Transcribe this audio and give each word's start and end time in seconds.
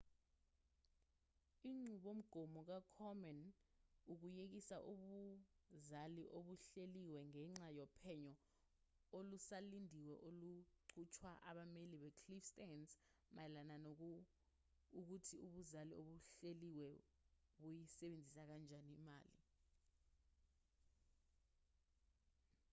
inqubomgomo 1.69 2.59
ka-komen 2.69 3.39
ukuyekise 4.11 4.77
ubuzali 4.91 6.23
obuhleliwe 6.37 7.19
ngenxa 7.29 7.67
yophenyo 7.79 8.33
olusalindiwe 9.17 10.15
oluqhutshwa 10.27 11.31
abameli 11.49 11.95
be-cliff 12.03 12.45
stearns 12.51 12.91
mayelana 13.33 13.75
nokuthi 13.85 15.35
ubuzali 15.45 15.93
obuhleliwe 16.01 16.89
buyisebenzisa 17.59 18.41
kanjani 18.49 18.91
imali 18.99 19.39